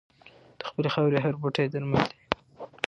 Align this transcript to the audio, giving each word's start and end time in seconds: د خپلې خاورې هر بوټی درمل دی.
د 0.59 0.61
خپلې 0.69 0.89
خاورې 0.93 1.17
هر 1.25 1.33
بوټی 1.41 1.67
درمل 1.69 2.03
دی. 2.11 2.19